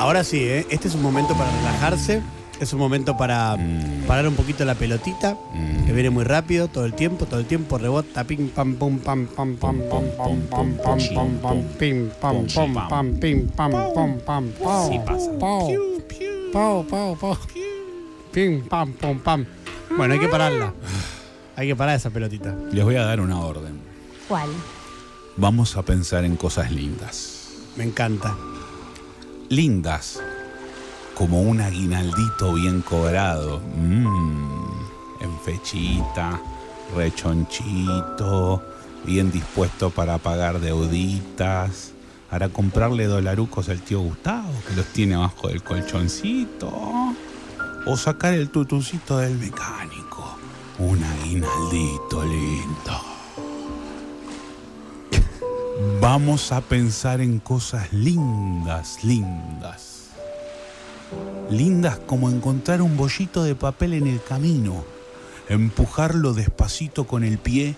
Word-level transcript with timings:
Ahora 0.00 0.24
sí, 0.24 0.38
¿eh? 0.38 0.66
este 0.70 0.88
es 0.88 0.94
un 0.94 1.02
momento 1.02 1.34
para 1.34 1.50
relajarse. 1.58 2.22
Es 2.58 2.72
un 2.72 2.78
momento 2.78 3.18
para 3.18 3.54
Mm. 3.58 4.06
parar 4.06 4.26
un 4.26 4.34
poquito 4.34 4.64
la 4.64 4.74
pelotita, 4.74 5.36
Mm. 5.52 5.84
que 5.84 5.92
viene 5.92 6.08
muy 6.08 6.24
rápido 6.24 6.68
todo 6.68 6.86
el 6.86 6.94
tiempo, 6.94 7.26
todo 7.26 7.38
el 7.40 7.44
tiempo 7.44 7.76
rebota, 7.76 8.24
pim, 8.24 8.48
pam, 8.48 8.76
pum, 8.76 8.98
pam, 8.98 9.26
pam, 9.26 9.56
pam, 9.56 9.78
pam, 9.80 10.02
pam, 10.16 10.40
pam, 10.48 10.76
pam, 10.82 10.98
pam, 11.14 11.38
pam, 11.42 11.62
pim, 11.78 12.08
pam, 12.18 12.46
pam, 12.46 12.74
pam, 12.88 13.12
pim, 13.20 13.46
pam, 13.48 13.70
pam, 13.94 14.18
pam, 14.24 14.48
pam. 14.52 14.88
Sí 14.90 14.98
pasa. 15.06 15.30
Pau, 15.38 16.84
pau, 16.88 17.16
pau. 17.16 17.36
Pim, 18.32 18.62
pam, 18.68 18.92
pum, 18.94 19.18
pam. 19.20 19.44
Bueno, 19.98 20.14
hay 20.14 20.20
que 20.20 20.28
pararla. 20.28 20.72
Hay 21.56 21.68
que 21.68 21.76
parar 21.76 21.96
esa 21.96 22.08
pelotita. 22.08 22.54
Les 22.72 22.84
voy 22.84 22.96
a 22.96 23.04
dar 23.04 23.20
una 23.20 23.38
orden. 23.40 23.78
¿Cuál? 24.28 24.48
Vamos 25.36 25.76
a 25.76 25.82
pensar 25.82 26.24
en 26.24 26.36
cosas 26.36 26.70
lindas. 26.70 27.48
Me 27.76 27.84
encanta. 27.84 28.34
Lindas. 29.50 30.22
Como 31.16 31.42
un 31.42 31.60
aguinaldito 31.60 32.54
bien 32.54 32.82
cobrado. 32.82 33.60
Mm, 33.74 34.70
en 35.20 35.40
fechita, 35.40 36.40
rechonchito, 36.94 38.62
bien 39.04 39.32
dispuesto 39.32 39.90
para 39.90 40.18
pagar 40.18 40.60
deuditas. 40.60 41.90
Para 42.30 42.48
comprarle 42.48 43.06
dolarucos 43.06 43.68
al 43.68 43.80
tío 43.80 43.98
Gustavo, 44.02 44.52
que 44.68 44.76
los 44.76 44.86
tiene 44.86 45.16
abajo 45.16 45.48
del 45.48 45.64
colchoncito. 45.64 46.72
O 47.86 47.96
sacar 47.96 48.34
el 48.34 48.50
tutucito 48.50 49.18
del 49.18 49.36
mecánico. 49.36 50.38
Un 50.78 51.02
aguinaldito 51.02 52.24
lindo. 52.24 53.09
Vamos 55.80 56.52
a 56.52 56.60
pensar 56.60 57.22
en 57.22 57.38
cosas 57.38 57.90
lindas, 57.90 59.02
lindas. 59.02 60.10
Lindas 61.48 61.98
como 62.06 62.28
encontrar 62.28 62.82
un 62.82 62.98
bollito 62.98 63.44
de 63.44 63.54
papel 63.54 63.94
en 63.94 64.06
el 64.06 64.22
camino, 64.22 64.84
empujarlo 65.48 66.34
despacito 66.34 67.06
con 67.06 67.24
el 67.24 67.38
pie 67.38 67.76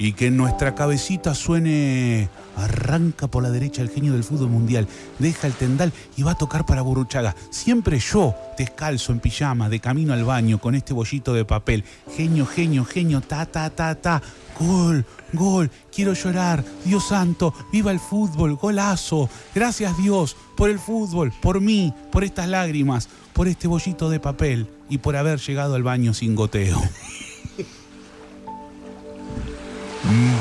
y 0.00 0.14
que 0.14 0.28
en 0.28 0.36
nuestra 0.38 0.74
cabecita 0.74 1.34
suene 1.34 2.30
arranca 2.56 3.28
por 3.28 3.42
la 3.42 3.50
derecha 3.50 3.82
el 3.82 3.90
genio 3.90 4.14
del 4.14 4.24
fútbol 4.24 4.48
mundial, 4.48 4.88
deja 5.18 5.46
el 5.46 5.52
tendal 5.52 5.92
y 6.16 6.22
va 6.22 6.32
a 6.32 6.38
tocar 6.38 6.64
para 6.64 6.80
Burruchaga. 6.80 7.36
Siempre 7.50 7.98
yo, 7.98 8.34
descalzo 8.56 9.12
en 9.12 9.20
pijama, 9.20 9.68
de 9.68 9.78
camino 9.78 10.14
al 10.14 10.24
baño 10.24 10.58
con 10.58 10.74
este 10.74 10.94
bollito 10.94 11.34
de 11.34 11.44
papel. 11.44 11.84
Genio, 12.16 12.46
genio, 12.46 12.86
genio, 12.86 13.20
ta, 13.20 13.44
ta, 13.44 13.68
ta, 13.68 13.94
ta. 13.94 14.22
Gol, 14.58 15.04
gol, 15.34 15.70
quiero 15.94 16.14
llorar. 16.14 16.64
Dios 16.86 17.08
santo, 17.08 17.52
viva 17.70 17.90
el 17.90 18.00
fútbol, 18.00 18.56
golazo. 18.56 19.28
Gracias 19.54 19.98
Dios 19.98 20.34
por 20.56 20.70
el 20.70 20.78
fútbol, 20.78 21.30
por 21.42 21.60
mí, 21.60 21.92
por 22.10 22.24
estas 22.24 22.48
lágrimas, 22.48 23.10
por 23.34 23.48
este 23.48 23.68
bollito 23.68 24.08
de 24.08 24.18
papel 24.18 24.66
y 24.88 24.96
por 24.96 25.16
haber 25.16 25.40
llegado 25.40 25.74
al 25.74 25.82
baño 25.82 26.14
sin 26.14 26.34
goteo. 26.34 26.80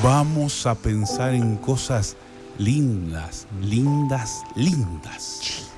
Vamos 0.01 0.65
a 0.65 0.73
pensar 0.73 1.35
en 1.35 1.55
cosas 1.55 2.17
lindas, 2.57 3.45
lindas, 3.61 4.41
lindas. 4.55 5.69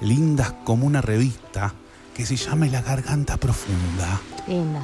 Lindas 0.00 0.52
como 0.64 0.86
una 0.86 1.00
revista 1.00 1.74
que 2.14 2.24
se 2.24 2.36
llama 2.36 2.66
La 2.66 2.82
Garganta 2.82 3.36
Profunda. 3.36 4.20
Linda. 4.46 4.80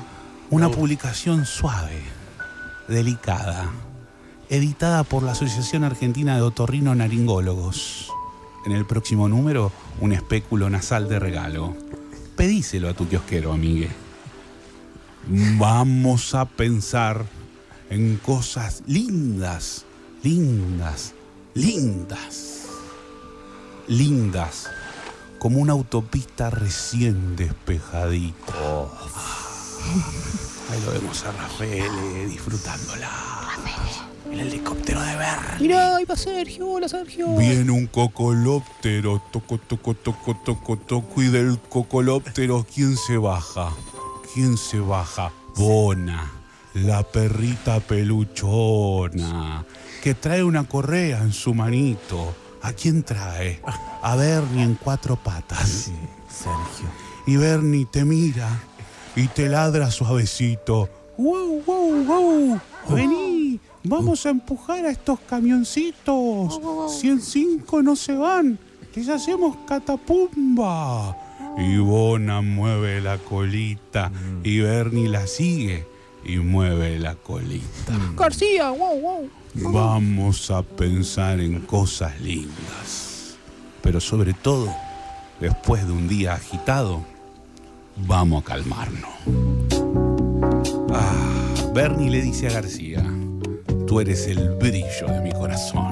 Una 0.51 0.71
publicación 0.71 1.47
suave, 1.47 2.03
delicada, 2.89 3.71
editada 4.49 5.05
por 5.05 5.23
la 5.23 5.33
Asociación 5.33 5.85
Argentina 5.85 6.35
de 6.35 6.43
Otorrino 6.43 6.97
Naringólogos. 6.97 8.11
En 8.67 8.73
el 8.73 8.87
próximo 8.87 9.29
número, 9.29 9.71
un 10.01 10.13
espéculo 10.13 10.69
nasal 10.69 11.09
de 11.09 11.21
regalo. 11.21 11.77
Pedíselo 12.37 12.89
a 12.89 12.95
tu 12.95 13.09
kiosquero, 13.09 13.53
amigue. 13.53 13.91
Vamos 15.29 16.35
a 16.35 16.45
pensar 16.45 17.25
en 17.93 18.17
cosas 18.17 18.83
lindas, 18.87 19.85
lindas, 20.23 21.13
lindas, 21.53 22.63
lindas, 23.87 24.71
como 25.39 25.59
una 25.59 25.75
autopista 25.75 26.49
recién 26.49 27.37
despejadita. 27.37 28.55
Ahí 30.71 30.81
lo 30.87 30.93
vemos 30.93 31.23
a 31.25 31.33
Rafael 31.33 31.93
eh, 32.15 32.27
disfrutándola. 32.31 33.11
El 34.31 34.41
helicóptero 34.41 35.03
de 35.03 35.15
Bernie. 35.15 35.61
Mirá, 35.61 35.97
ahí 35.97 36.07
va 36.07 36.17
Sergio, 36.17 36.71
hola 36.71 36.89
Sergio. 36.89 37.37
Viene 37.37 37.73
un 37.73 37.87
cocolóptero, 37.89 39.23
toco, 39.31 39.59
toco, 39.59 39.93
toco, 39.93 40.35
toco, 40.43 40.79
toco, 40.79 41.23
y 41.23 41.27
del 41.27 41.59
cocolóptero, 41.69 42.67
¿quién 42.75 42.97
se 42.97 43.19
baja? 43.19 43.71
¿Quién 44.33 44.57
se 44.57 44.81
baja? 44.81 45.31
Bona, 45.57 46.42
la 46.75 47.03
perrita 47.03 47.81
peluchona, 47.81 49.65
que 50.03 50.15
trae 50.15 50.43
una 50.43 50.65
correa 50.65 51.19
en 51.23 51.33
su 51.33 51.55
manito. 51.55 52.35
¿A 52.63 52.73
quién 52.73 53.03
trae? 53.03 53.61
A 54.03 54.17
Bernie 54.17 54.63
en 54.63 54.75
cuatro 54.77 55.17
patas. 55.17 55.91
Sergio. 56.29 56.89
Y 57.27 57.37
Bernie 57.37 57.87
te 57.87 58.05
mira 58.05 58.49
y 59.17 59.27
te 59.29 59.49
ladra 59.49 59.91
suavecito. 59.91 60.89
¡Wow, 61.19 61.63
wow, 61.67 62.05
wow! 62.05 62.61
Vení, 62.89 63.61
vamos 63.85 64.25
a 64.27 64.31
empujar 64.31 64.87
a 64.87 64.91
estos 64.91 65.21
camioncitos. 65.21 66.61
105 67.01 67.83
no 67.83 67.97
se 67.97 68.15
van. 68.15 68.59
Les 68.95 69.09
hacemos 69.09 69.57
catapumba. 69.67 71.17
Y 71.59 71.77
Bona 71.79 72.41
mueve 72.41 73.01
la 73.01 73.19
colita 73.19 74.11
y 74.43 74.61
Bernie 74.61 75.09
la 75.09 75.27
sigue 75.27 75.92
y 76.25 76.39
mueve 76.39 76.99
la 76.99 77.15
colita. 77.15 77.99
García, 78.17 78.71
wow, 78.71 79.01
wow. 79.01 79.31
Vamos 79.55 80.51
a 80.51 80.63
pensar 80.63 81.41
en 81.41 81.61
cosas 81.61 82.21
lindas. 82.21 83.37
Pero 83.83 84.01
sobre 84.01 84.33
todo, 84.33 84.75
después 85.41 85.87
de 85.87 85.93
un 85.93 86.09
día 86.09 86.35
agitado, 86.35 87.05
vamos 88.07 88.43
a 88.43 88.47
calmarnos. 88.47 89.11
Ah, 90.91 91.73
Bernie 91.75 92.11
le 92.11 92.23
dice 92.23 92.49
a 92.49 92.53
García, 92.53 93.05
tú 93.87 94.01
eres 94.01 94.27
el 94.27 94.51
brillo 94.57 95.07
de 95.09 95.21
mi 95.21 95.33
corazón. 95.33 95.92